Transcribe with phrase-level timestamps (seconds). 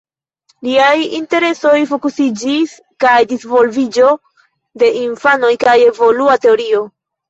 [0.67, 2.75] Liaj interesoj fokusiĝis
[3.13, 4.11] al disvolviĝo
[4.85, 6.89] de infanoj kaj evolua teorio.